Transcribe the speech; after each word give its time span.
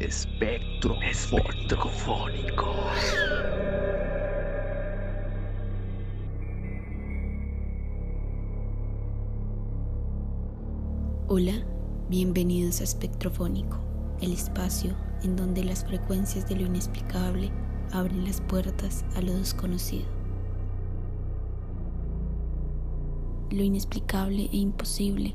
Espectro 0.00 0.98
espectrofónico. 1.02 2.74
Hola, 11.28 11.52
bienvenidos 12.08 12.80
a 12.80 12.84
Espectrofónico, 12.84 13.78
el 14.22 14.32
espacio 14.32 14.96
en 15.22 15.36
donde 15.36 15.64
las 15.64 15.84
frecuencias 15.84 16.48
de 16.48 16.56
lo 16.56 16.62
inexplicable 16.64 17.50
abren 17.92 18.24
las 18.24 18.40
puertas 18.40 19.04
a 19.16 19.20
lo 19.20 19.34
desconocido. 19.34 20.06
Lo 23.50 23.62
inexplicable 23.62 24.48
e 24.50 24.56
imposible 24.56 25.34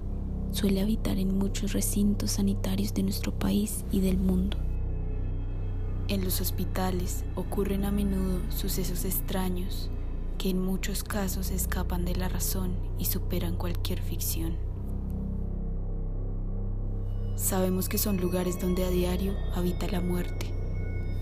suele 0.56 0.80
habitar 0.80 1.18
en 1.18 1.38
muchos 1.38 1.74
recintos 1.74 2.32
sanitarios 2.32 2.94
de 2.94 3.04
nuestro 3.04 3.38
país 3.38 3.84
y 3.92 4.00
del 4.00 4.18
mundo. 4.18 4.56
En 6.08 6.24
los 6.24 6.40
hospitales 6.40 7.26
ocurren 7.36 7.84
a 7.84 7.92
menudo 7.92 8.40
sucesos 8.50 9.04
extraños 9.04 9.90
que 10.38 10.50
en 10.50 10.64
muchos 10.64 11.04
casos 11.04 11.52
escapan 11.52 12.06
de 12.06 12.16
la 12.16 12.30
razón 12.30 12.78
y 12.98 13.04
superan 13.04 13.58
cualquier 13.58 14.02
ficción. 14.02 14.56
Sabemos 17.36 17.90
que 17.90 17.98
son 17.98 18.16
lugares 18.16 18.58
donde 18.58 18.86
a 18.86 18.90
diario 18.90 19.34
habita 19.56 19.90
la 19.90 20.00
muerte, 20.00 20.54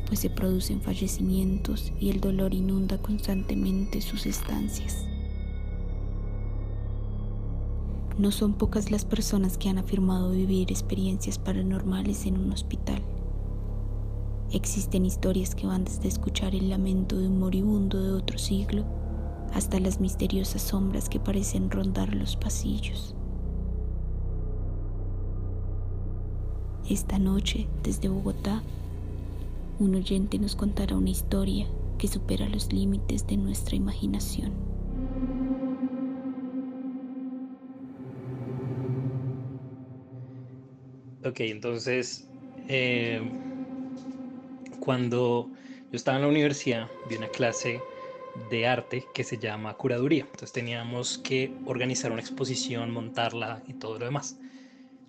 pues 0.05 0.20
se 0.20 0.30
producen 0.30 0.80
fallecimientos 0.80 1.91
y 2.00 2.11
el 2.11 2.22
dolor 2.22 2.53
inunda 2.53 3.02
constantemente 3.02 4.00
sus 4.00 4.27
estancias. 4.27 5.08
No 8.17 8.31
son 8.31 8.53
pocas 8.53 8.91
las 8.91 9.05
personas 9.05 9.58
que 9.58 9.70
han 9.70 9.80
afirmado 9.80 10.30
vivir 10.30 10.72
experiencias 10.72 11.40
paranormales 11.40 12.27
en 12.27 12.38
un 12.38 12.52
hospital. 12.52 13.02
Existen 14.52 15.08
historias 15.08 15.55
que 15.55 15.66
van 15.66 15.84
desde 15.84 16.09
escuchar 16.09 16.53
el 16.53 16.69
lamento 16.69 17.17
de 17.17 17.28
un 17.28 17.39
moribundo 17.39 18.03
de 18.03 18.11
otro 18.11 18.38
siglo 18.38 18.86
hasta 19.52 19.80
las 19.80 20.00
misteriosas 20.00 20.61
sombras 20.61 21.09
que 21.09 21.19
parecen 21.19 21.72
rondar 21.72 22.14
los 22.14 22.36
pasillos. 22.36 23.16
Esta 26.88 27.17
noche, 27.17 27.67
desde 27.81 28.09
Bogotá, 28.09 28.61
un 29.80 29.95
oyente 29.95 30.38
nos 30.38 30.56
contará 30.56 30.95
una 30.95 31.09
historia 31.09 31.66
que 31.97 32.08
supera 32.08 32.47
los 32.47 32.72
límites 32.72 33.25
de 33.25 33.38
nuestra 33.38 33.75
imaginación. 33.75 34.52
Ok, 41.25 41.39
entonces, 41.39 42.27
eh, 42.67 43.21
cuando 44.79 45.49
yo 45.89 45.95
estaba 45.95 46.17
en 46.17 46.23
la 46.23 46.27
universidad, 46.29 46.89
vi 47.09 47.16
una 47.16 47.29
clase 47.29 47.79
de 48.49 48.67
arte 48.67 49.05
que 49.13 49.23
se 49.23 49.38
llama 49.38 49.75
curaduría. 49.75 50.23
Entonces 50.25 50.51
teníamos 50.51 51.17
que 51.19 51.53
organizar 51.66 52.11
una 52.11 52.19
exposición, 52.19 52.91
montarla 52.91 53.63
y 53.67 53.73
todo 53.73 53.99
lo 53.99 54.05
demás. 54.05 54.38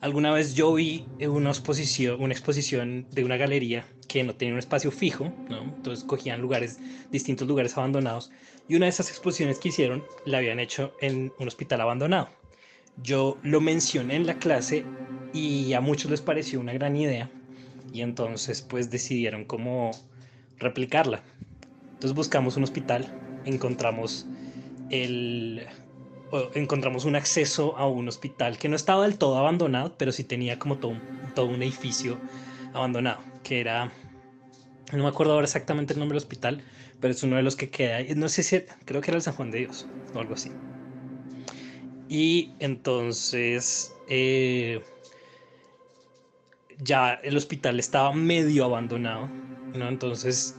Alguna 0.01 0.33
vez 0.33 0.55
yo 0.55 0.75
vi 0.75 1.05
una 1.21 1.51
exposición, 1.51 2.23
una 2.23 2.35
exposición 2.35 3.07
de 3.11 3.25
una 3.25 3.37
galería 3.37 3.85
que 4.07 4.23
no 4.23 4.35
tenía 4.35 4.55
un 4.55 4.61
espacio 4.61 4.93
fijo, 4.93 5.33
¿no? 5.49 5.63
entonces 5.63 6.05
cogían 6.05 6.41
lugares, 6.43 6.79
distintos 7.11 7.49
lugares 7.49 7.77
abandonados, 7.77 8.31
y 8.69 8.77
una 8.77 8.87
de 8.87 8.91
esas 8.91 9.09
exposiciones 9.09 9.59
que 9.59 9.71
hicieron 9.71 10.05
la 10.27 10.39
habían 10.39 10.61
hecho 10.61 10.93
en 11.01 11.33
un 11.39 11.49
hospital 11.49 11.81
abandonado. 11.81 12.29
Yo 13.03 13.39
lo 13.43 13.61
mencioné 13.61 14.17
en 14.17 14.27
la 14.27 14.35
clase 14.35 14.85
y 15.33 15.73
a 15.73 15.81
muchos 15.81 16.11
les 16.11 16.21
pareció 16.21 16.61
una 16.61 16.73
gran 16.73 16.97
idea 16.97 17.29
y 17.93 18.03
entonces 18.03 18.63
pues 18.63 18.91
decidieron 18.91 19.45
cómo 19.45 19.91
replicarla. 20.59 21.23
Entonces 21.95 22.15
buscamos 22.15 22.57
un 22.57 22.65
hospital, 22.65 23.07
encontramos 23.45 24.27
el 24.91 25.67
encontramos 26.55 27.05
un 27.05 27.17
acceso 27.17 27.77
a 27.77 27.87
un 27.87 28.09
hospital 28.09 28.59
que 28.59 28.69
no 28.69 28.77
estaba 28.77 29.05
del 29.05 29.19
todo 29.19 29.39
abandonado, 29.39 29.95
pero 29.97 30.13
sí 30.13 30.25
tenía 30.25 30.59
como 30.59 30.79
todo, 30.79 30.95
todo 31.35 31.47
un 31.47 31.63
edificio 31.63 32.19
abandonado, 32.73 33.21
que 33.43 33.61
era, 33.61 33.93
no 34.93 35.03
me 35.03 35.09
acuerdo 35.09 35.35
ahora 35.35 35.45
exactamente 35.45 35.93
el 35.93 36.01
nombre 36.01 36.17
del 36.17 36.25
hospital, 36.25 36.63
pero 37.01 37.13
es 37.15 37.23
uno 37.23 37.37
de 37.37 37.43
los 37.43 37.57
que 37.57 37.71
queda, 37.71 38.01
no 38.17 38.29
sé 38.29 38.43
si, 38.43 38.63
creo 38.85 39.01
que 39.01 39.11
era 39.11 39.17
el 39.17 39.23
San 39.23 39.35
Juan 39.35 39.51
de 39.51 39.59
Dios 39.59 39.87
o 40.13 40.19
algo 40.19 40.35
así. 40.35 40.51
Y 42.09 42.53
entonces 42.59 43.95
eh, 44.09 44.83
ya 46.79 47.15
el 47.15 47.37
hospital 47.37 47.79
estaba 47.79 48.13
medio 48.13 48.65
abandonado, 48.65 49.29
¿no? 49.75 49.89
Entonces 49.89 50.57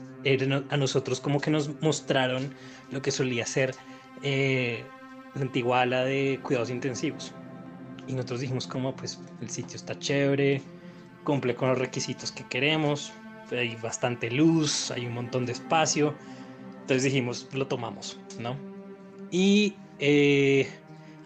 a 0.70 0.76
nosotros 0.76 1.20
como 1.20 1.40
que 1.40 1.50
nos 1.50 1.80
mostraron 1.80 2.52
lo 2.90 3.00
que 3.00 3.12
solía 3.12 3.46
ser 3.46 3.74
eh, 4.22 4.82
la 5.34 5.42
antigua 5.42 5.82
ala 5.82 6.04
de 6.04 6.40
cuidados 6.42 6.70
intensivos. 6.70 7.32
Y 8.08 8.12
nosotros 8.12 8.40
dijimos 8.40 8.66
como 8.66 8.94
pues 8.96 9.20
el 9.40 9.50
sitio 9.50 9.76
está 9.76 9.98
chévere, 9.98 10.62
cumple 11.24 11.54
con 11.54 11.68
los 11.68 11.78
requisitos 11.78 12.32
que 12.32 12.44
queremos, 12.48 13.12
hay 13.50 13.76
bastante 13.76 14.30
luz, 14.30 14.90
hay 14.90 15.06
un 15.06 15.14
montón 15.14 15.46
de 15.46 15.52
espacio. 15.52 16.14
Entonces 16.80 17.04
dijimos, 17.04 17.48
lo 17.52 17.66
tomamos, 17.66 18.18
¿no? 18.38 18.56
Y 19.30 19.74
eh, 19.98 20.68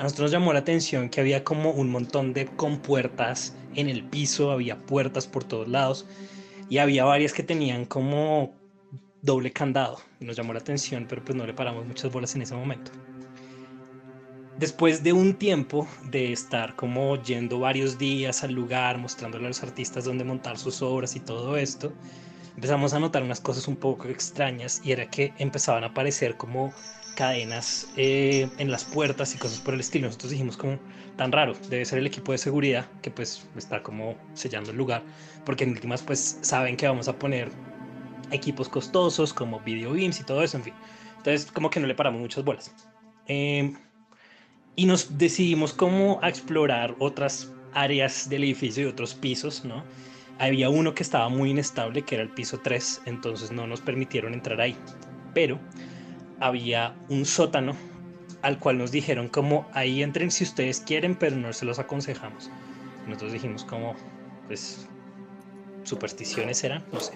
a 0.01 0.05
nosotros 0.05 0.33
nos 0.33 0.33
llamó 0.33 0.55
la 0.55 0.61
atención 0.61 1.11
que 1.11 1.21
había 1.21 1.45
como 1.45 1.73
un 1.73 1.91
montón 1.91 2.33
de 2.33 2.47
compuertas 2.47 3.55
en 3.75 3.87
el 3.87 4.03
piso, 4.03 4.51
había 4.51 4.79
puertas 4.87 5.27
por 5.27 5.45
todos 5.45 5.69
lados 5.69 6.07
y 6.71 6.79
había 6.79 7.05
varias 7.05 7.35
que 7.35 7.43
tenían 7.43 7.85
como 7.85 8.55
doble 9.21 9.53
candado. 9.53 10.01
Nos 10.19 10.37
llamó 10.37 10.55
la 10.55 10.61
atención, 10.61 11.05
pero 11.07 11.23
pues 11.23 11.37
no 11.37 11.45
le 11.45 11.53
paramos 11.53 11.85
muchas 11.85 12.11
bolas 12.11 12.35
en 12.35 12.41
ese 12.41 12.55
momento. 12.55 12.93
Después 14.59 15.03
de 15.03 15.13
un 15.13 15.35
tiempo 15.35 15.87
de 16.05 16.33
estar 16.33 16.75
como 16.77 17.23
yendo 17.23 17.59
varios 17.59 17.99
días 17.99 18.43
al 18.43 18.53
lugar, 18.53 18.97
mostrándole 18.97 19.45
a 19.45 19.49
los 19.49 19.63
artistas 19.63 20.07
dónde 20.07 20.25
montar 20.25 20.57
sus 20.57 20.81
obras 20.81 21.15
y 21.15 21.21
todo 21.21 21.59
esto, 21.59 21.93
empezamos 22.55 22.95
a 22.95 23.01
notar 23.01 23.23
unas 23.23 23.43
cosas 23.43 23.69
un 23.69 23.77
poco 23.77 24.09
extrañas 24.09 24.81
y 24.83 24.93
era 24.93 25.11
que 25.11 25.35
empezaban 25.37 25.85
a 25.85 25.89
aparecer 25.89 26.39
como 26.39 26.73
cadenas 27.15 27.89
eh, 27.97 28.49
en 28.59 28.71
las 28.71 28.85
puertas 28.85 29.35
y 29.35 29.39
cosas 29.39 29.61
por 29.61 29.75
el 29.75 29.81
estilo. 29.81 30.07
Nosotros 30.07 30.31
dijimos 30.33 30.57
como 30.57 30.79
tan 31.17 31.33
raro, 31.33 31.55
debe 31.69 31.85
ser 31.85 31.99
el 31.99 32.07
equipo 32.07 32.33
de 32.33 32.39
seguridad 32.39 32.87
que 33.03 33.11
pues 33.11 33.47
está 33.57 33.83
como 33.83 34.17
sellando 34.35 34.71
el 34.71 34.77
lugar, 34.77 35.03
porque 35.45 35.65
en 35.65 35.71
últimas 35.71 36.03
pues 36.03 36.39
saben 36.41 36.77
que 36.77 36.87
vamos 36.89 37.09
a 37.09 37.19
poner 37.19 37.51
equipos 38.31 38.69
costosos 38.69 39.33
como 39.35 39.61
video 39.61 39.93
beams 39.93 40.21
y 40.21 40.25
todo 40.25 40.43
eso, 40.43 40.57
en 40.57 40.65
fin. 40.65 40.75
Entonces 41.19 41.51
como 41.53 41.69
que 41.71 41.81
no 41.81 41.87
le 41.87 41.95
paramos 41.95 42.21
muchas 42.21 42.45
bolas. 42.45 42.75
Em, 43.27 43.77
y 44.77 44.87
nos 44.87 45.19
decidimos 45.19 45.73
como 45.73 46.19
a 46.23 46.29
explorar 46.29 46.95
otras 46.99 47.53
áreas 47.75 48.29
del 48.29 48.45
edificio 48.45 48.85
y 48.85 48.87
otros 48.87 49.15
pisos, 49.15 49.65
¿no? 49.65 49.85
Había 50.39 50.71
uno 50.71 50.95
que 50.95 51.03
estaba 51.03 51.29
muy 51.29 51.51
inestable, 51.51 52.03
que 52.03 52.15
era 52.15 52.25
el 52.25 52.31
piso 52.31 52.59
3, 52.63 53.03
entonces 53.05 53.53
no 53.53 53.67
nos 53.67 53.81
permitieron 53.83 54.33
entrar 54.33 54.61
ahí. 54.61 54.75
Pero 55.35 55.59
había 56.41 56.97
un 57.09 57.25
sótano 57.25 57.77
al 58.43 58.59
cual 58.59 58.79
nos 58.79 58.91
dijeron 58.91 59.29
como 59.29 59.69
ahí 59.73 60.03
entren 60.03 60.31
si 60.31 60.45
ustedes 60.45 60.81
quieren, 60.81 61.15
pero 61.15 61.37
no 61.37 61.53
se 61.53 61.67
los 61.67 61.79
aconsejamos. 61.79 62.51
Nosotros 63.07 63.33
dijimos 63.33 63.65
como, 63.65 63.95
pues, 64.47 64.89
supersticiones 65.85 66.65
eran, 66.65 66.85
no 66.93 67.01
sé. 67.01 67.13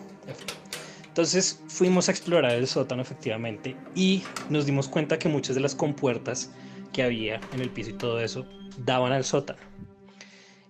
Entonces 1.06 1.62
fuimos 1.68 2.08
a 2.08 2.12
explorar 2.12 2.52
el 2.52 2.66
sótano 2.66 3.02
efectivamente 3.02 3.76
y 3.94 4.24
nos 4.50 4.66
dimos 4.66 4.88
cuenta 4.88 5.18
que 5.18 5.28
muchas 5.28 5.54
de 5.54 5.62
las 5.62 5.74
compuertas 5.74 6.52
que 6.92 7.02
había 7.02 7.40
en 7.52 7.60
el 7.60 7.70
piso 7.70 7.90
y 7.90 7.94
todo 7.94 8.20
eso 8.20 8.46
daban 8.78 9.12
al 9.12 9.24
sótano. 9.24 9.60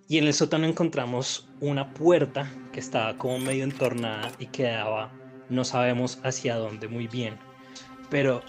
Y 0.07 0.19
en 0.19 0.25
el 0.25 0.33
sótano 0.35 0.67
encontramos 0.67 1.49
una 1.59 1.93
puerta 1.93 2.49
que 2.71 2.79
estaba 2.79 3.17
como 3.17 3.39
medio 3.39 3.63
entornada 3.63 4.31
y 4.37 4.45
que 4.47 4.63
daba, 4.63 5.11
no 5.49 5.65
sabemos 5.65 6.19
hacia 6.23 6.57
dónde 6.57 6.87
muy 6.87 7.07
bien 7.07 7.39
pero 8.09 8.41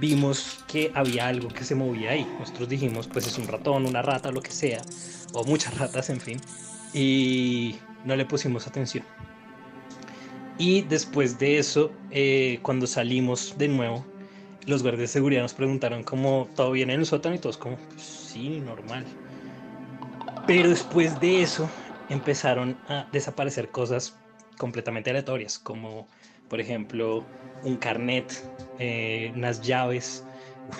vimos 0.00 0.64
que 0.66 0.90
había 0.94 1.28
algo 1.28 1.48
que 1.48 1.64
se 1.64 1.74
movía 1.74 2.12
ahí. 2.12 2.26
Nosotros 2.38 2.68
dijimos, 2.68 3.06
pues 3.06 3.26
es 3.26 3.38
un 3.38 3.48
ratón, 3.48 3.86
una 3.86 4.02
rata, 4.02 4.30
lo 4.30 4.42
que 4.42 4.50
sea, 4.50 4.82
o 5.32 5.44
muchas 5.44 5.76
ratas, 5.78 6.10
en 6.10 6.20
fin, 6.20 6.40
y 6.92 7.76
no 8.04 8.16
le 8.16 8.24
pusimos 8.24 8.66
atención. 8.66 9.04
Y 10.58 10.82
después 10.82 11.38
de 11.38 11.58
eso, 11.58 11.92
eh, 12.10 12.58
cuando 12.62 12.86
salimos 12.86 13.54
de 13.58 13.68
nuevo, 13.68 14.04
los 14.66 14.82
guardias 14.82 15.02
de 15.02 15.08
seguridad 15.08 15.42
nos 15.42 15.54
preguntaron 15.54 16.02
cómo 16.02 16.48
todo 16.56 16.72
bien 16.72 16.90
en 16.90 17.00
el 17.00 17.06
sótano 17.06 17.34
y 17.34 17.38
todos 17.38 17.56
como, 17.56 17.76
sí, 17.96 18.60
normal. 18.60 19.04
Pero 20.46 20.70
después 20.70 21.20
de 21.20 21.42
eso 21.42 21.68
empezaron 22.08 22.76
a 22.88 23.06
desaparecer 23.12 23.70
cosas 23.70 24.16
completamente 24.56 25.10
aleatorias, 25.10 25.58
como 25.58 26.08
por 26.48 26.60
ejemplo, 26.60 27.24
un 27.64 27.76
carnet, 27.76 28.32
eh, 28.78 29.32
unas 29.34 29.60
llaves, 29.62 30.24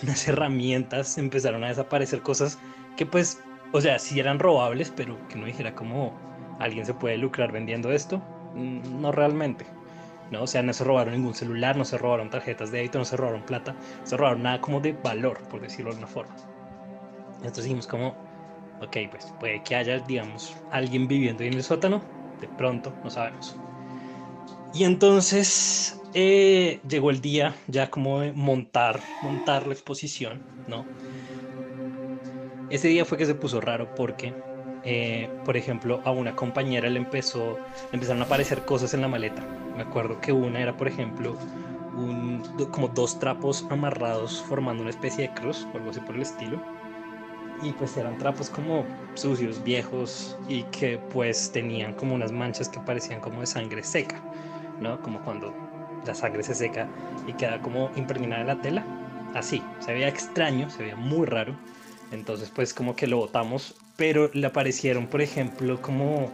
unas 0.02 0.26
herramientas, 0.28 1.18
empezaron 1.18 1.64
a 1.64 1.68
desaparecer 1.68 2.20
cosas 2.22 2.58
que 2.96 3.06
pues, 3.06 3.40
o 3.72 3.80
sea, 3.80 3.98
sí 3.98 4.18
eran 4.18 4.38
robables, 4.38 4.92
pero 4.94 5.16
que 5.28 5.36
no 5.36 5.46
dijera 5.46 5.74
como 5.74 6.12
alguien 6.58 6.86
se 6.86 6.94
puede 6.94 7.18
lucrar 7.18 7.52
vendiendo 7.52 7.92
esto, 7.92 8.18
mm, 8.54 9.00
no 9.00 9.12
realmente. 9.12 9.66
¿no? 10.30 10.42
O 10.42 10.46
sea, 10.46 10.62
no 10.62 10.72
se 10.72 10.84
robaron 10.84 11.14
ningún 11.14 11.34
celular, 11.34 11.76
no 11.76 11.84
se 11.84 11.98
robaron 11.98 12.30
tarjetas 12.30 12.70
de 12.70 12.78
débito, 12.78 12.98
no 12.98 13.04
se 13.04 13.16
robaron 13.16 13.42
plata, 13.42 13.74
se 14.04 14.16
robaron 14.16 14.42
nada 14.42 14.60
como 14.60 14.80
de 14.80 14.92
valor, 14.92 15.38
por 15.48 15.60
decirlo 15.60 15.92
de 15.92 15.98
una 15.98 16.06
forma. 16.06 16.34
Entonces 17.36 17.64
dijimos 17.64 17.86
como, 17.86 18.08
ok, 18.80 18.96
pues 19.10 19.32
puede 19.38 19.62
que 19.62 19.76
haya, 19.76 19.98
digamos, 20.00 20.56
alguien 20.70 21.06
viviendo 21.06 21.44
en 21.44 21.54
el 21.54 21.62
sótano, 21.62 22.02
de 22.40 22.48
pronto, 22.48 22.92
no 23.04 23.10
sabemos. 23.10 23.56
Y 24.78 24.84
entonces 24.84 26.06
eh, 26.12 26.82
llegó 26.86 27.10
el 27.10 27.22
día 27.22 27.56
ya 27.66 27.90
como 27.90 28.20
de 28.20 28.32
montar, 28.34 29.02
montar 29.20 29.66
la 29.66 29.72
exposición, 29.72 30.44
¿no? 30.66 30.92
Ese 32.68 32.88
día 32.88 33.04
fue 33.04 33.18
que 33.18 33.26
se 33.26 33.34
puso 33.34 33.60
raro 33.60 33.94
porque, 33.94 34.40
eh, 34.82 35.38
por 35.44 35.56
ejemplo, 35.56 36.02
a 36.04 36.10
una 36.10 36.34
compañera 36.36 36.88
le 36.90 36.98
empezó, 36.98 37.62
empezaron 37.92 38.22
a 38.22 38.24
aparecer 38.26 38.64
cosas 38.64 38.92
en 38.94 39.00
la 39.02 39.08
maleta. 39.08 39.52
Me 39.72 39.82
acuerdo 39.82 40.20
que 40.20 40.32
una 40.32 40.60
era, 40.60 40.76
por 40.76 40.88
ejemplo, 40.88 41.38
un, 41.92 42.42
como 42.70 42.88
dos 42.88 43.18
trapos 43.18 43.66
amarrados 43.70 44.42
formando 44.42 44.82
una 44.82 44.90
especie 44.90 45.24
de 45.28 45.34
cruz 45.34 45.68
o 45.72 45.76
algo 45.78 45.90
así 45.90 46.00
por 46.00 46.16
el 46.16 46.22
estilo. 46.22 46.66
Y 47.58 47.72
pues 47.74 47.96
eran 47.96 48.18
trapos 48.18 48.50
como 48.50 48.98
sucios, 49.14 49.62
viejos 49.62 50.40
y 50.46 50.70
que 50.70 50.98
pues 50.98 51.52
tenían 51.52 51.94
como 51.94 52.14
unas 52.14 52.32
manchas 52.32 52.68
que 52.68 52.80
parecían 52.80 53.20
como 53.20 53.40
de 53.40 53.46
sangre 53.46 53.82
seca, 53.82 54.26
¿no? 54.80 55.00
Como 55.02 55.20
cuando 55.22 55.52
la 56.06 56.14
sangre 56.14 56.42
se 56.42 56.54
seca 56.54 56.88
y 57.26 57.32
queda 57.32 57.60
como 57.60 57.90
impregnada 57.96 58.42
en 58.42 58.46
la 58.46 58.60
tela. 58.60 58.84
Así, 59.34 59.62
se 59.80 59.92
veía 59.92 60.08
extraño, 60.08 60.70
se 60.70 60.82
veía 60.82 60.96
muy 60.96 61.26
raro. 61.26 61.54
Entonces 62.12 62.50
pues 62.54 62.72
como 62.72 62.94
que 62.94 63.06
lo 63.06 63.18
botamos, 63.18 63.74
pero 63.96 64.30
le 64.32 64.46
aparecieron 64.46 65.06
por 65.08 65.20
ejemplo 65.20 65.80
como 65.82 66.30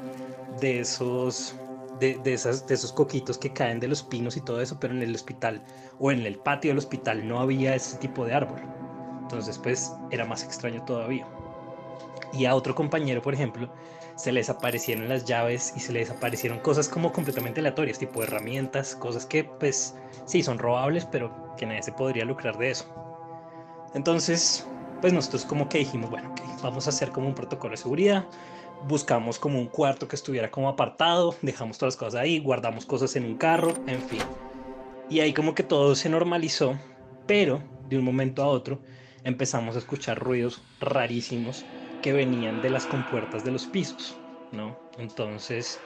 de 0.60 0.80
esos 0.80 1.56
de, 1.98 2.18
de, 2.22 2.34
esas, 2.34 2.66
de 2.66 2.74
esos 2.74 2.92
coquitos 2.92 3.38
que 3.38 3.52
caen 3.52 3.80
de 3.80 3.88
los 3.88 4.02
pinos 4.02 4.36
y 4.36 4.40
todo 4.40 4.60
eso, 4.60 4.78
pero 4.80 4.92
en 4.92 5.02
el 5.02 5.14
hospital 5.14 5.62
o 5.98 6.10
en 6.10 6.26
el 6.26 6.36
patio 6.36 6.70
del 6.70 6.78
hospital 6.78 7.26
no 7.26 7.40
había 7.40 7.74
ese 7.74 7.96
tipo 7.98 8.24
de 8.24 8.34
árbol. 8.34 8.60
Entonces 9.22 9.58
pues 9.58 9.92
era 10.10 10.24
más 10.26 10.44
extraño 10.44 10.84
todavía. 10.84 11.26
Y 12.32 12.46
a 12.46 12.54
otro 12.54 12.74
compañero, 12.74 13.20
por 13.20 13.34
ejemplo, 13.34 13.68
se 14.16 14.32
les 14.32 14.48
aparecieron 14.48 15.08
las 15.08 15.24
llaves 15.24 15.72
y 15.76 15.80
se 15.80 15.92
les 15.92 16.10
aparecieron 16.10 16.58
cosas 16.60 16.88
como 16.88 17.12
completamente 17.12 17.60
aleatorias, 17.60 17.98
tipo 17.98 18.22
herramientas, 18.22 18.96
cosas 18.96 19.26
que 19.26 19.44
pues 19.44 19.94
sí 20.26 20.42
son 20.42 20.58
robables, 20.58 21.06
pero 21.06 21.54
que 21.56 21.66
nadie 21.66 21.82
se 21.82 21.92
podría 21.92 22.24
lucrar 22.24 22.56
de 22.56 22.70
eso. 22.70 22.86
Entonces, 23.94 24.66
pues 25.00 25.12
nosotros 25.12 25.44
como 25.44 25.68
que 25.68 25.78
dijimos, 25.78 26.10
bueno, 26.10 26.34
vamos 26.62 26.86
a 26.86 26.90
hacer 26.90 27.10
como 27.10 27.28
un 27.28 27.34
protocolo 27.34 27.72
de 27.72 27.76
seguridad, 27.78 28.24
buscamos 28.88 29.38
como 29.38 29.58
un 29.58 29.66
cuarto 29.66 30.08
que 30.08 30.16
estuviera 30.16 30.50
como 30.50 30.68
apartado, 30.68 31.34
dejamos 31.42 31.78
todas 31.78 31.94
las 31.94 31.98
cosas 31.98 32.20
ahí, 32.20 32.38
guardamos 32.38 32.86
cosas 32.86 33.14
en 33.16 33.24
un 33.24 33.36
carro, 33.36 33.74
en 33.86 34.00
fin. 34.00 34.22
Y 35.10 35.20
ahí 35.20 35.32
como 35.34 35.54
que 35.54 35.62
todo 35.62 35.94
se 35.94 36.08
normalizó, 36.08 36.78
pero 37.26 37.62
de 37.88 37.98
un 37.98 38.04
momento 38.04 38.42
a 38.42 38.46
otro 38.46 38.80
empezamos 39.24 39.76
a 39.76 39.78
escuchar 39.78 40.18
ruidos 40.18 40.62
rarísimos 40.80 41.64
que 42.02 42.12
venían 42.12 42.60
de 42.60 42.70
las 42.70 42.86
compuertas 42.86 43.44
de 43.44 43.52
los 43.52 43.66
pisos, 43.66 44.16
¿no? 44.50 44.76
Entonces, 44.98 45.80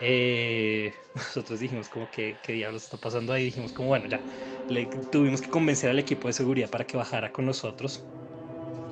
eh, 0.00 0.92
nosotros 1.14 1.60
dijimos 1.60 1.88
como 1.88 2.10
que 2.10 2.36
qué 2.42 2.54
diablos 2.54 2.84
está 2.84 2.96
pasando 2.96 3.32
ahí, 3.32 3.44
dijimos 3.44 3.72
como 3.72 3.88
bueno, 3.88 4.06
ya, 4.08 4.20
le, 4.68 4.86
tuvimos 4.86 5.40
que 5.40 5.50
convencer 5.50 5.90
al 5.90 5.98
equipo 5.98 6.26
de 6.26 6.34
seguridad 6.34 6.68
para 6.68 6.86
que 6.86 6.96
bajara 6.96 7.30
con 7.32 7.46
nosotros 7.46 8.02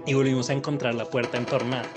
y 0.06 0.14
volvimos 0.14 0.50
a 0.50 0.52
encontrar 0.52 0.94
la 0.94 1.04
puerta 1.04 1.36
entornada. 1.36 1.88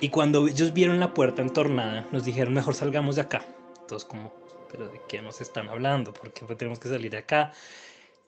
Y 0.00 0.10
cuando 0.10 0.46
ellos 0.46 0.72
vieron 0.72 1.00
la 1.00 1.14
puerta 1.14 1.42
entornada, 1.42 2.06
nos 2.12 2.24
dijeron 2.24 2.54
mejor 2.54 2.74
salgamos 2.74 3.16
de 3.16 3.22
acá. 3.22 3.44
Entonces 3.80 4.08
como, 4.08 4.32
pero 4.70 4.88
¿de 4.88 5.00
qué 5.08 5.22
nos 5.22 5.40
están 5.40 5.68
hablando? 5.68 6.12
¿Por 6.12 6.32
qué 6.32 6.44
tenemos 6.54 6.78
que 6.78 6.88
salir 6.88 7.10
de 7.10 7.18
acá? 7.18 7.52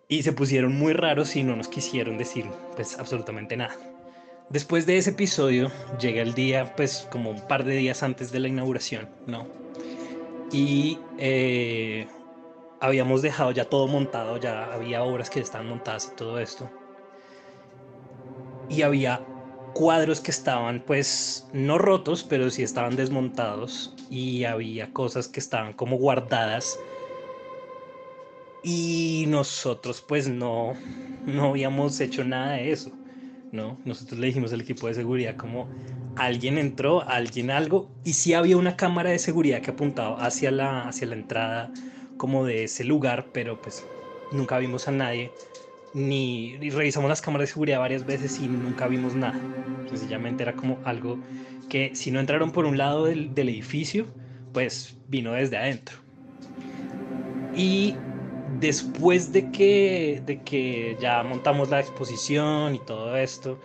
Y 0.08 0.22
se 0.22 0.32
pusieron 0.32 0.74
muy 0.76 0.92
raros 0.92 1.36
y 1.36 1.44
no 1.44 1.54
nos 1.54 1.68
quisieron 1.68 2.18
decir 2.18 2.46
pues 2.74 2.98
absolutamente 2.98 3.56
nada. 3.56 3.76
Después 4.50 4.84
de 4.84 4.98
ese 4.98 5.10
episodio, 5.10 5.70
llega 6.00 6.22
el 6.22 6.34
día, 6.34 6.74
pues 6.74 7.06
como 7.12 7.30
un 7.30 7.40
par 7.46 7.64
de 7.64 7.76
días 7.76 8.02
antes 8.02 8.32
de 8.32 8.40
la 8.40 8.48
inauguración, 8.48 9.08
¿no? 9.26 9.46
Y 10.52 10.98
eh, 11.18 12.08
habíamos 12.80 13.22
dejado 13.22 13.52
ya 13.52 13.66
todo 13.68 13.86
montado, 13.86 14.38
ya 14.38 14.72
había 14.72 15.04
obras 15.04 15.30
que 15.30 15.38
estaban 15.38 15.68
montadas 15.68 16.10
y 16.12 16.16
todo 16.16 16.40
esto. 16.40 16.68
Y 18.68 18.82
había 18.82 19.22
cuadros 19.74 20.20
que 20.20 20.30
estaban 20.30 20.82
pues 20.84 21.46
no 21.52 21.78
rotos, 21.78 22.24
pero 22.24 22.50
sí 22.50 22.62
estaban 22.62 22.96
desmontados 22.96 23.94
y 24.10 24.44
había 24.44 24.92
cosas 24.92 25.28
que 25.28 25.40
estaban 25.40 25.74
como 25.74 25.96
guardadas 25.96 26.78
y 28.62 29.24
nosotros 29.28 30.02
pues 30.02 30.28
no, 30.28 30.74
no 31.26 31.50
habíamos 31.50 32.00
hecho 32.00 32.24
nada 32.24 32.52
de 32.52 32.72
eso. 32.72 32.99
¿No? 33.52 33.78
Nosotros 33.84 34.18
le 34.18 34.28
dijimos 34.28 34.52
al 34.52 34.60
equipo 34.60 34.86
de 34.86 34.94
seguridad 34.94 35.36
como 35.36 35.68
alguien 36.16 36.58
entró, 36.58 37.02
alguien 37.08 37.50
algo, 37.50 37.90
y 38.04 38.12
sí 38.12 38.34
había 38.34 38.56
una 38.56 38.76
cámara 38.76 39.10
de 39.10 39.18
seguridad 39.18 39.60
que 39.60 39.70
apuntaba 39.70 40.24
hacia 40.24 40.50
la, 40.50 40.88
hacia 40.88 41.06
la 41.06 41.14
entrada 41.14 41.72
como 42.16 42.44
de 42.44 42.64
ese 42.64 42.84
lugar, 42.84 43.26
pero 43.32 43.60
pues 43.60 43.84
nunca 44.32 44.58
vimos 44.58 44.88
a 44.88 44.92
nadie, 44.92 45.32
ni 45.94 46.56
revisamos 46.70 47.08
las 47.08 47.20
cámaras 47.20 47.48
de 47.48 47.52
seguridad 47.54 47.78
varias 47.78 48.04
veces 48.04 48.38
y 48.40 48.48
nunca 48.48 48.86
vimos 48.86 49.14
nada. 49.14 49.40
Sencillamente 49.88 50.42
era 50.42 50.54
como 50.54 50.78
algo 50.84 51.18
que 51.68 51.94
si 51.94 52.10
no 52.10 52.20
entraron 52.20 52.52
por 52.52 52.66
un 52.66 52.78
lado 52.78 53.06
del, 53.06 53.34
del 53.34 53.48
edificio, 53.48 54.06
pues 54.52 54.96
vino 55.08 55.32
desde 55.32 55.56
adentro. 55.56 55.96
Y 57.54 57.96
después 58.60 59.32
de 59.32 59.50
que, 59.50 60.22
de 60.24 60.42
que 60.42 60.96
ya 61.00 61.22
montamos 61.22 61.70
la 61.70 61.80
exposición 61.80 62.74
y 62.74 62.78
todo 62.80 63.16
esto, 63.16 63.58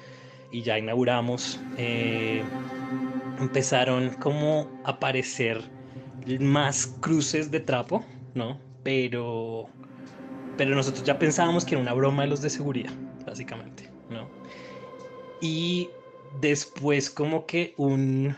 y 0.51 0.61
ya 0.61 0.79
inauguramos, 0.79 1.59
eh, 1.77 2.43
empezaron 3.39 4.11
como 4.21 4.69
a 4.85 4.91
aparecer 4.91 5.61
más 6.39 6.87
cruces 7.01 7.51
de 7.51 7.59
trapo, 7.59 8.05
¿no? 8.33 8.59
Pero, 8.83 9.67
pero 10.57 10.75
nosotros 10.75 11.03
ya 11.03 11.19
pensábamos 11.19 11.65
que 11.65 11.75
era 11.75 11.81
una 11.81 11.93
broma 11.93 12.23
de 12.23 12.29
los 12.29 12.41
de 12.41 12.49
seguridad, 12.49 12.93
básicamente, 13.25 13.89
¿no? 14.09 14.27
Y 15.41 15.89
después 16.39 17.09
como 17.09 17.45
que 17.45 17.73
un, 17.77 18.35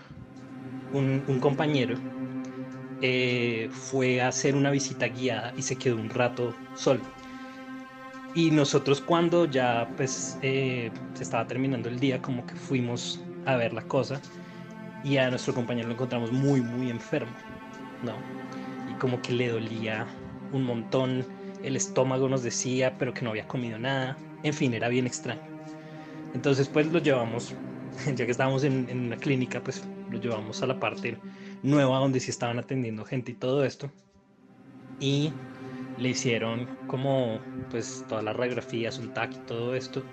un, 0.93 1.23
un 1.27 1.39
compañero 1.39 1.97
eh, 3.01 3.69
fue 3.71 4.21
a 4.21 4.29
hacer 4.29 4.55
una 4.55 4.71
visita 4.71 5.07
guiada 5.07 5.53
y 5.55 5.61
se 5.61 5.75
quedó 5.75 5.95
un 5.95 6.09
rato 6.09 6.55
solo. 6.75 7.01
Y 8.33 8.51
nosotros 8.51 9.01
cuando 9.01 9.45
ya 9.45 9.89
pues 9.97 10.37
eh, 10.41 10.91
se 11.13 11.23
estaba 11.23 11.47
terminando 11.47 11.89
el 11.89 11.99
día, 11.99 12.21
como 12.21 12.45
que 12.45 12.55
fuimos 12.55 13.19
a 13.45 13.55
ver 13.55 13.73
la 13.73 13.81
cosa 13.83 14.21
y 15.03 15.17
a 15.17 15.29
nuestro 15.29 15.53
compañero 15.53 15.87
lo 15.87 15.93
encontramos 15.93 16.31
muy, 16.31 16.61
muy 16.61 16.89
enfermo, 16.89 17.31
¿no? 18.03 18.13
Y 18.91 18.97
como 18.99 19.21
que 19.21 19.33
le 19.33 19.49
dolía 19.49 20.05
un 20.51 20.63
montón, 20.63 21.25
el 21.63 21.75
estómago 21.75 22.27
nos 22.29 22.43
decía, 22.43 22.95
pero 22.97 23.13
que 23.13 23.21
no 23.21 23.29
había 23.31 23.47
comido 23.47 23.77
nada, 23.77 24.17
en 24.43 24.53
fin, 24.53 24.73
era 24.73 24.87
bien 24.89 25.07
extraño. 25.07 25.41
Entonces 26.33 26.67
pues 26.67 26.87
lo 26.91 26.99
llevamos, 26.99 27.53
ya 28.15 28.25
que 28.25 28.31
estábamos 28.31 28.63
en, 28.63 28.87
en 28.89 29.05
una 29.05 29.17
clínica, 29.17 29.61
pues 29.61 29.83
lo 30.09 30.19
llevamos 30.19 30.61
a 30.61 30.67
la 30.67 30.79
parte 30.79 31.17
nueva 31.67 31.99
donde 31.99 32.19
sí 32.19 32.31
estaban 32.31 32.57
atendiendo 32.57 33.05
gente 33.05 33.31
y 33.31 33.35
todo 33.35 33.63
esto. 33.63 33.91
Y 34.99 35.31
le 35.97 36.09
hicieron 36.09 36.67
como 36.87 37.39
pues 37.69 38.05
todas 38.07 38.23
las 38.23 38.35
radiografías, 38.35 38.97
un 38.97 39.13
TAC 39.13 39.35
y 39.35 39.39
todo 39.39 39.75
esto. 39.75 40.03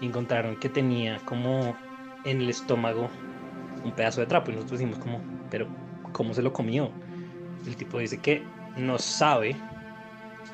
Y 0.00 0.06
encontraron 0.06 0.56
que 0.58 0.68
tenía 0.68 1.18
como 1.24 1.76
en 2.24 2.40
el 2.40 2.48
estómago 2.48 3.10
un 3.84 3.92
pedazo 3.92 4.20
de 4.20 4.26
trapo. 4.26 4.50
Y 4.50 4.54
nosotros 4.54 4.80
decimos 4.80 4.98
como, 4.98 5.20
pero 5.50 5.66
¿cómo 6.12 6.32
se 6.32 6.42
lo 6.42 6.52
comió? 6.52 6.90
El 7.66 7.76
tipo 7.76 7.98
dice 7.98 8.18
que 8.18 8.42
no 8.76 8.98
sabe, 8.98 9.56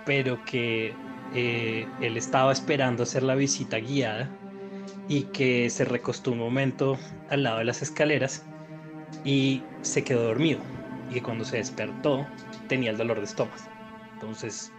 pero 0.04 0.42
que 0.44 0.94
eh, 1.34 1.86
él 2.00 2.16
estaba 2.16 2.52
esperando 2.52 3.02
hacer 3.02 3.22
la 3.22 3.34
visita 3.34 3.78
guiada 3.78 4.28
y 5.08 5.22
que 5.24 5.68
se 5.70 5.84
recostó 5.84 6.32
un 6.32 6.38
momento 6.38 6.98
al 7.30 7.42
lado 7.42 7.58
de 7.58 7.64
las 7.64 7.82
escaleras 7.82 8.44
y 9.24 9.62
se 9.82 10.04
quedó 10.04 10.24
dormido 10.24 10.60
y 11.10 11.20
cuando 11.20 11.44
se 11.44 11.56
despertó 11.56 12.26
tenía 12.68 12.90
el 12.90 12.96
dolor 12.96 13.18
de 13.18 13.24
estómago. 13.24 13.56
Entonces, 14.14 14.72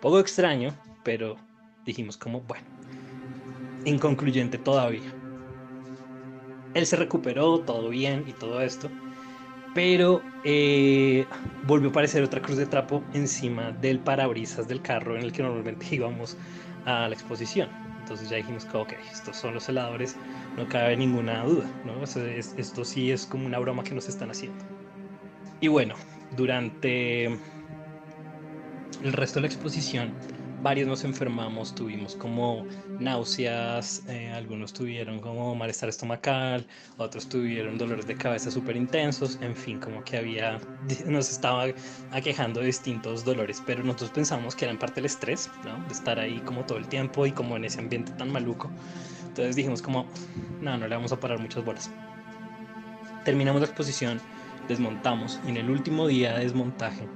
poco 0.00 0.18
extraño, 0.18 0.74
pero 1.02 1.36
dijimos 1.84 2.16
como, 2.16 2.40
bueno, 2.42 2.64
inconcluyente 3.84 4.58
todavía. 4.58 5.12
Él 6.74 6.86
se 6.86 6.96
recuperó, 6.96 7.60
todo 7.60 7.88
bien 7.88 8.24
y 8.26 8.32
todo 8.32 8.62
esto, 8.62 8.88
pero 9.74 10.22
eh, 10.44 11.26
volvió 11.66 11.88
a 11.88 11.90
aparecer 11.90 12.22
otra 12.22 12.40
cruz 12.40 12.56
de 12.56 12.66
trapo 12.66 13.02
encima 13.14 13.72
del 13.72 13.98
parabrisas 13.98 14.68
del 14.68 14.80
carro 14.80 15.16
en 15.16 15.22
el 15.22 15.32
que 15.32 15.42
normalmente 15.42 15.86
íbamos 15.90 16.36
a 16.84 17.08
la 17.08 17.14
exposición. 17.14 17.68
Entonces 18.02 18.28
ya 18.28 18.36
dijimos 18.36 18.64
que, 18.64 18.76
ok, 18.76 18.92
estos 19.12 19.36
son 19.36 19.54
los 19.54 19.68
heladores, 19.68 20.16
no 20.56 20.68
cabe 20.68 20.96
ninguna 20.96 21.44
duda, 21.44 21.70
¿no? 21.84 22.02
esto 22.02 22.84
sí 22.84 23.12
es 23.12 23.24
como 23.26 23.46
una 23.46 23.60
broma 23.60 23.84
que 23.84 23.94
nos 23.94 24.08
están 24.08 24.30
haciendo. 24.30 24.64
Y 25.60 25.68
bueno, 25.68 25.94
durante 26.36 27.26
el 27.26 29.12
resto 29.12 29.36
de 29.36 29.42
la 29.42 29.46
exposición 29.46 30.12
varios 30.62 30.86
nos 30.86 31.04
enfermamos, 31.04 31.74
tuvimos 31.74 32.14
como 32.14 32.64
náuseas, 33.00 34.04
eh, 34.08 34.30
algunos 34.32 34.72
tuvieron 34.72 35.20
como 35.20 35.54
malestar 35.54 35.88
estomacal, 35.88 36.66
otros 36.98 37.28
tuvieron 37.28 37.76
dolores 37.78 38.06
de 38.06 38.14
cabeza 38.14 38.50
súper 38.50 38.76
intensos, 38.76 39.38
en 39.42 39.56
fin, 39.56 39.80
como 39.80 40.04
que 40.04 40.16
había, 40.16 40.60
nos 41.06 41.30
estaba 41.30 41.66
aquejando 42.12 42.60
distintos 42.60 43.24
dolores, 43.24 43.62
pero 43.66 43.82
nosotros 43.82 44.10
pensamos 44.10 44.54
que 44.54 44.64
era 44.66 44.72
en 44.72 44.78
parte 44.78 45.00
el 45.00 45.06
estrés, 45.06 45.50
¿no? 45.64 45.84
De 45.86 45.92
estar 45.92 46.18
ahí 46.18 46.38
como 46.40 46.64
todo 46.64 46.78
el 46.78 46.86
tiempo 46.86 47.26
y 47.26 47.32
como 47.32 47.56
en 47.56 47.64
ese 47.64 47.80
ambiente 47.80 48.12
tan 48.12 48.30
maluco. 48.30 48.70
Entonces 49.26 49.56
dijimos 49.56 49.82
como, 49.82 50.06
no, 50.60 50.76
no 50.76 50.86
le 50.86 50.94
vamos 50.94 51.12
a 51.12 51.18
parar 51.18 51.38
muchas 51.38 51.64
bolas. 51.64 51.90
Terminamos 53.24 53.60
la 53.60 53.66
exposición, 53.66 54.20
desmontamos 54.68 55.40
y 55.46 55.50
en 55.50 55.56
el 55.56 55.70
último 55.70 56.06
día 56.06 56.34
de 56.34 56.44
desmontaje, 56.44 57.08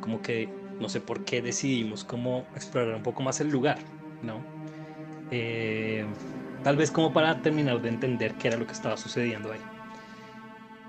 como 0.00 0.22
que 0.22 0.63
no 0.80 0.88
sé 0.88 1.00
por 1.00 1.24
qué 1.24 1.42
decidimos 1.42 2.04
como 2.04 2.44
explorar 2.54 2.94
un 2.94 3.02
poco 3.02 3.22
más 3.22 3.40
el 3.40 3.50
lugar, 3.50 3.78
¿no? 4.22 4.40
Eh, 5.30 6.04
tal 6.62 6.76
vez 6.76 6.90
como 6.90 7.12
para 7.12 7.40
terminar 7.42 7.80
de 7.80 7.88
entender 7.88 8.34
qué 8.34 8.48
era 8.48 8.56
lo 8.56 8.66
que 8.66 8.72
estaba 8.72 8.96
sucediendo 8.96 9.52
ahí. 9.52 9.60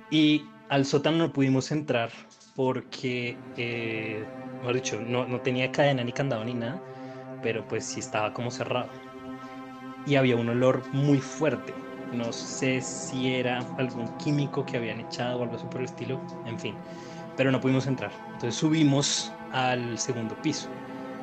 Y 0.09 0.45
al 0.69 0.85
sótano 0.85 1.17
no 1.17 1.33
pudimos 1.33 1.71
entrar 1.71 2.09
porque, 2.55 3.37
eh, 3.57 4.23
mejor 4.59 4.75
dicho, 4.75 5.01
no, 5.01 5.25
no 5.27 5.41
tenía 5.41 5.71
cadena 5.71 6.03
ni 6.03 6.13
candado 6.13 6.43
ni 6.45 6.53
nada, 6.53 6.81
pero 7.41 7.67
pues 7.67 7.85
sí 7.85 7.99
estaba 7.99 8.33
como 8.33 8.49
cerrado. 8.51 8.89
Y 10.05 10.15
había 10.15 10.35
un 10.35 10.49
olor 10.49 10.83
muy 10.93 11.19
fuerte. 11.19 11.73
No 12.11 12.31
sé 12.31 12.81
si 12.81 13.33
era 13.33 13.59
algún 13.77 14.07
químico 14.17 14.65
que 14.65 14.77
habían 14.77 14.99
echado 14.99 15.39
o 15.39 15.43
algo 15.43 15.55
así 15.55 15.65
por 15.65 15.81
el 15.81 15.85
estilo, 15.85 16.21
en 16.45 16.59
fin. 16.59 16.75
Pero 17.35 17.51
no 17.51 17.59
pudimos 17.59 17.87
entrar. 17.87 18.11
Entonces 18.33 18.55
subimos 18.55 19.31
al 19.55 19.97
segundo 19.97 20.35
piso. 20.41 20.67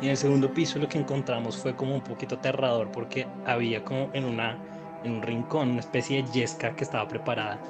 Y 0.00 0.06
en 0.06 0.12
el 0.12 0.16
segundo 0.16 0.52
piso 0.52 0.78
lo 0.78 0.88
que 0.88 0.98
encontramos 0.98 1.56
fue 1.56 1.76
como 1.76 1.94
un 1.94 2.00
poquito 2.00 2.34
aterrador 2.36 2.90
porque 2.90 3.26
había 3.46 3.84
como 3.84 4.10
en, 4.14 4.24
una, 4.24 4.58
en 5.04 5.12
un 5.12 5.22
rincón 5.22 5.70
una 5.70 5.80
especie 5.80 6.22
de 6.22 6.32
yesca 6.32 6.74
que 6.74 6.82
estaba 6.82 7.06
preparada, 7.06 7.60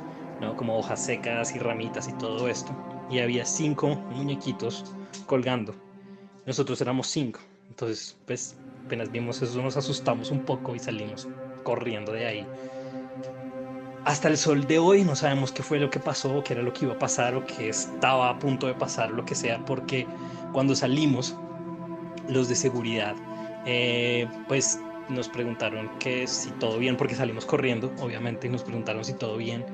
¿no? 0.41 0.57
como 0.57 0.79
hojas 0.79 1.05
secas 1.05 1.55
y 1.55 1.59
ramitas 1.59 2.09
y 2.09 2.13
todo 2.13 2.49
esto. 2.49 2.73
Y 3.11 3.19
había 3.19 3.45
cinco 3.45 3.97
muñequitos 4.13 4.85
colgando. 5.27 5.75
Nosotros 6.47 6.81
éramos 6.81 7.09
cinco. 7.09 7.41
Entonces, 7.69 8.17
pues 8.27 8.57
apenas 8.87 9.11
vimos 9.11 9.43
eso 9.43 9.61
nos 9.61 9.77
asustamos 9.77 10.31
un 10.31 10.41
poco 10.41 10.75
y 10.75 10.79
salimos 10.79 11.29
corriendo 11.65 12.13
de 12.13 12.27
ahí 12.27 12.47
hasta 14.05 14.29
el 14.29 14.37
sol 14.37 14.67
de 14.67 14.79
hoy 14.79 15.05
no 15.05 15.15
sabemos 15.15 15.53
qué 15.53 15.63
fue 15.63 15.79
lo 15.79 15.89
que 15.91 16.01
pasó, 16.01 16.43
qué 16.43 16.55
era 16.55 16.63
lo 16.63 16.73
que 16.73 16.87
iba 16.87 16.95
a 16.95 16.99
pasar 16.99 17.35
o 17.35 17.47
qué 17.47 17.69
estaba 17.69 18.31
a 18.31 18.39
punto 18.39 18.67
de 18.67 18.75
pasar, 18.75 19.11
lo 19.13 19.25
que 19.25 19.35
sea, 19.35 19.65
porque 19.65 20.07
cuando 20.53 20.75
salimos, 20.75 21.37
los 22.29 22.49
de 22.49 22.55
seguridad, 22.55 23.15
eh, 23.67 24.29
pues 24.49 24.79
nos 25.09 25.29
preguntaron 25.29 25.91
que 25.99 26.27
si 26.27 26.51
todo 26.53 26.79
bien, 26.79 26.97
porque 26.97 27.15
salimos 27.15 27.45
corriendo, 27.45 27.93
obviamente, 28.01 28.47
y 28.47 28.51
nos 28.51 28.63
preguntaron 28.63 29.05
si 29.05 29.15
todo 29.15 29.37
bien. 29.37 29.65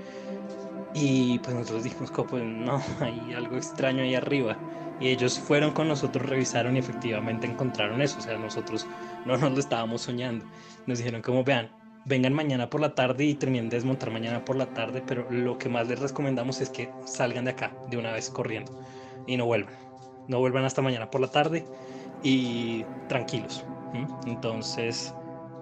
Y 0.95 1.39
pues 1.41 1.55
nosotros 1.55 1.85
dijimos, 1.85 2.11
pues 2.11 2.43
no, 2.43 2.83
hay 3.01 3.35
algo 3.35 3.57
extraño 3.57 4.03
ahí 4.03 4.15
arriba. 4.15 4.57
Y 5.01 5.09
ellos 5.09 5.39
fueron 5.39 5.73
con 5.73 5.87
nosotros, 5.87 6.29
revisaron 6.29 6.75
y 6.77 6.81
efectivamente 6.81 7.47
encontraron 7.47 8.03
eso. 8.03 8.19
O 8.19 8.23
sea, 8.23 8.37
nosotros 8.37 8.87
no 9.27 9.37
nos 9.37 9.53
lo 9.53 9.59
estábamos 9.61 10.03
soñando. 10.03 10.45
Nos 10.87 10.99
dijeron, 10.99 11.23
como 11.23 11.45
vean, 11.45 11.71
vengan 12.05 12.33
mañana 12.33 12.69
por 12.69 12.81
la 12.81 12.95
tarde 12.95 13.25
y 13.25 13.35
terminen 13.35 13.69
de 13.69 13.77
desmontar 13.77 14.11
mañana 14.11 14.45
por 14.45 14.57
la 14.57 14.67
tarde, 14.67 15.03
pero 15.07 15.31
lo 15.31 15.59
que 15.59 15.69
más 15.69 15.87
les 15.87 16.01
recomendamos 16.01 16.61
es 16.61 16.71
que 16.71 16.91
salgan 17.05 17.45
de 17.45 17.53
acá 17.53 17.73
de 17.91 17.97
una 17.97 18.13
vez 18.13 18.31
corriendo 18.31 18.73
y 19.27 19.37
no 19.37 19.47
vuelvan. 19.47 19.88
No 20.29 20.39
vuelvan 20.39 20.65
hasta 20.65 20.83
mañana 20.83 21.11
por 21.11 21.21
la 21.21 21.29
tarde 21.29 21.65
y 22.23 22.85
tranquilos. 23.09 23.65
Entonces, 24.27 25.15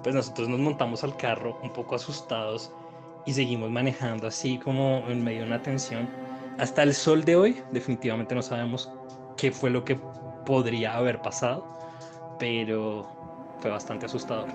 pues 0.02 0.14
nosotros 0.14 0.48
nos 0.48 0.60
montamos 0.60 1.04
al 1.04 1.16
carro 1.16 1.58
un 1.62 1.72
poco 1.72 1.94
asustados 1.94 2.72
y 3.24 3.32
seguimos 3.32 3.70
manejando 3.70 4.26
así 4.26 4.58
como 4.58 5.02
en 5.08 5.24
medio 5.24 5.40
de 5.40 5.46
una 5.46 5.62
tensión. 5.62 6.08
Hasta 6.58 6.82
el 6.82 6.94
sol 6.94 7.24
de 7.24 7.36
hoy, 7.36 7.62
definitivamente 7.72 8.34
no 8.34 8.42
sabemos 8.42 8.90
qué 9.36 9.50
fue 9.52 9.70
lo 9.70 9.84
que 9.84 9.98
podría 10.44 10.96
haber 10.96 11.20
pasado, 11.20 11.66
pero 12.38 13.06
fue 13.60 13.70
bastante 13.70 14.06
asustador. 14.06 14.48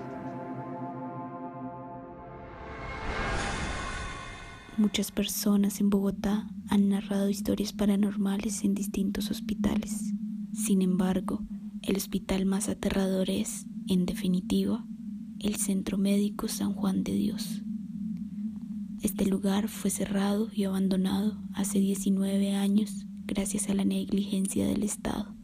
Muchas 4.78 5.12
personas 5.12 5.82
en 5.82 5.90
Bogotá 5.90 6.48
han 6.68 6.88
narrado 6.88 7.28
historias 7.28 7.74
paranormales 7.74 8.64
en 8.64 8.74
distintos 8.74 9.30
hospitales. 9.30 10.14
Sin 10.54 10.80
embargo, 10.80 11.42
el 11.82 11.96
hospital 11.96 12.46
más 12.46 12.70
aterrador 12.70 13.28
es, 13.28 13.66
en 13.86 14.06
definitiva, 14.06 14.86
el 15.40 15.56
Centro 15.56 15.98
Médico 15.98 16.48
San 16.48 16.72
Juan 16.72 17.04
de 17.04 17.12
Dios. 17.12 17.62
Este 19.02 19.26
lugar 19.26 19.68
fue 19.68 19.90
cerrado 19.90 20.48
y 20.54 20.64
abandonado 20.64 21.36
hace 21.52 21.78
19 21.78 22.54
años 22.54 23.04
gracias 23.26 23.68
a 23.68 23.74
la 23.74 23.84
negligencia 23.84 24.66
del 24.66 24.84
Estado. 24.84 25.34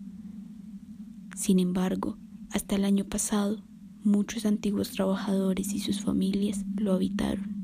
Sin 1.37 1.59
embargo, 1.59 2.17
hasta 2.51 2.77
el 2.77 2.87
año 2.87 3.05
pasado, 3.05 3.63
muchos 4.03 4.47
antiguos 4.47 4.91
trabajadores 4.93 5.75
y 5.75 5.81
sus 5.81 6.01
familias 6.01 6.65
lo 6.79 6.95
habitaron 6.95 7.58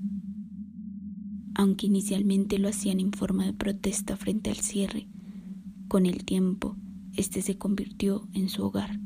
aunque 1.55 1.87
inicialmente 1.87 2.59
lo 2.59 2.69
hacían 2.69 3.01
en 3.01 3.13
forma 3.13 3.47
de 3.47 3.53
protesta 3.53 4.17
frente 4.17 4.51
al 4.51 4.57
cierre, 4.57 5.07
con 5.89 6.07
el 6.07 6.25
tiempo 6.25 6.77
este 7.17 7.43
se 7.43 7.57
convirtió 7.57 8.29
en 8.33 8.49
su 8.49 8.65
hogar. 8.65 8.99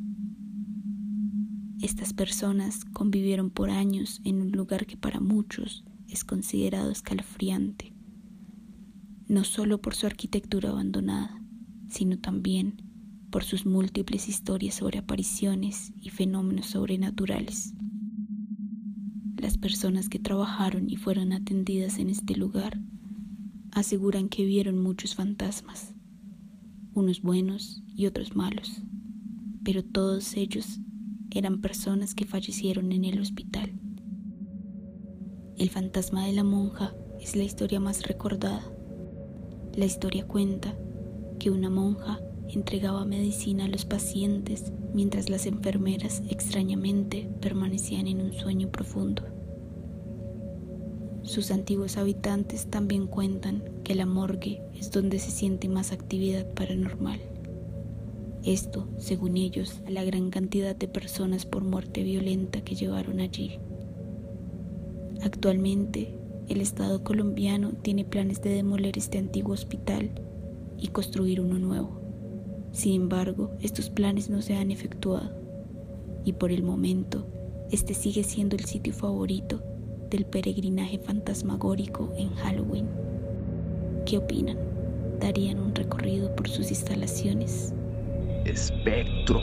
Estas 1.83 2.13
personas 2.13 2.85
convivieron 2.87 3.51
por 3.51 3.71
años 3.71 4.21
en 4.25 4.41
un 4.41 4.51
lugar 4.51 4.87
que 4.87 4.97
para 4.97 5.21
muchos 5.21 5.85
es 6.09 6.25
considerado 6.25 6.91
escalofriante, 6.91 7.93
no 9.29 9.45
solo 9.45 9.81
por 9.81 9.95
su 9.95 10.07
arquitectura 10.07 10.71
abandonada, 10.71 11.43
sino 11.89 12.19
también 12.19 12.83
por 13.31 13.45
sus 13.45 13.67
múltiples 13.67 14.29
historias 14.29 14.77
sobre 14.77 14.99
apariciones 14.99 15.93
y 16.01 16.09
fenómenos 16.09 16.67
sobrenaturales. 16.67 17.75
Las 19.39 19.57
personas 19.57 20.09
que 20.09 20.19
trabajaron 20.19 20.91
y 20.91 20.97
fueron 20.97 21.33
atendidas 21.33 21.99
en 21.99 22.11
este 22.11 22.35
lugar 22.35 22.81
aseguran 23.71 24.29
que 24.29 24.45
vieron 24.45 24.81
muchos 24.81 25.15
fantasmas, 25.15 25.95
unos 26.93 27.23
buenos 27.23 27.85
y 27.95 28.07
otros 28.07 28.35
malos, 28.35 28.83
pero 29.63 29.85
todos 29.85 30.37
ellos 30.37 30.81
eran 31.31 31.61
personas 31.61 32.17
que 32.17 32.27
fallecieron 32.27 32.91
en 32.91 33.05
el 33.05 33.21
hospital. 33.21 33.79
El 35.57 35.71
fantasma 35.71 36.27
de 36.27 36.33
la 36.33 36.43
monja 36.43 36.93
es 37.21 37.37
la 37.37 37.45
historia 37.45 37.79
más 37.79 38.09
recordada. 38.09 38.63
La 39.77 39.85
historia 39.85 40.27
cuenta 40.27 40.77
que 41.39 41.51
una 41.51 41.71
monja 41.71 42.19
entregaba 42.49 43.05
medicina 43.05 43.67
a 43.67 43.69
los 43.69 43.85
pacientes 43.85 44.73
mientras 44.95 45.29
las 45.29 45.47
enfermeras 45.47 46.23
extrañamente 46.29 47.29
permanecían 47.41 48.07
en 48.07 48.21
un 48.21 48.33
sueño 48.33 48.71
profundo. 48.71 49.23
Sus 51.23 51.51
antiguos 51.51 51.99
habitantes 51.99 52.71
también 52.71 53.07
cuentan 53.07 53.63
que 53.85 53.95
la 53.95 54.07
morgue 54.07 54.63
es 54.75 54.91
donde 54.91 55.19
se 55.19 55.31
siente 55.31 55.69
más 55.69 55.93
actividad 55.93 56.47
paranormal. 56.55 57.21
Esto, 58.45 58.89
según 58.97 59.37
ellos, 59.37 59.83
a 59.87 59.91
la 59.91 60.05
gran 60.05 60.31
cantidad 60.31 60.75
de 60.75 60.89
personas 60.89 61.45
por 61.45 61.65
muerte 61.65 62.03
violenta 62.03 62.63
que 62.63 62.77
llevaron 62.77 63.21
allí. 63.21 63.59
Actualmente, 65.23 66.15
el 66.49 66.63
Estado 66.63 67.05
colombiano 67.05 67.73
tiene 67.73 68.07
planes 68.07 68.41
de 68.41 68.51
demoler 68.51 68.97
este 68.97 69.19
antiguo 69.19 69.53
hospital 69.53 70.11
y 70.79 70.89
construir 70.89 71.43
uno 71.43 71.59
nuevo. 71.59 72.08
Sin 72.73 73.03
embargo, 73.03 73.51
estos 73.61 73.91
planes 73.91 74.31
no 74.31 74.43
se 74.43 74.57
han 74.57 74.71
efectuado 74.71 75.31
y 76.25 76.35
por 76.35 76.53
el 76.53 76.63
momento 76.63 77.27
este 77.71 77.95
sigue 77.95 78.25
siendo 78.25 78.57
el 78.57 78.65
sitio 78.65 78.93
favorito 78.93 79.63
del 80.11 80.25
peregrinaje 80.25 80.99
fantasmagórico 80.99 82.13
en 82.17 82.35
Halloween. 82.35 82.89
¿Qué 84.07 84.19
opinan? 84.19 84.59
¿Darían 85.21 85.59
un 85.59 85.75
recorrido 85.75 86.35
por 86.35 86.49
sus 86.49 86.71
instalaciones? 86.71 87.75
Espectro. 88.45 89.43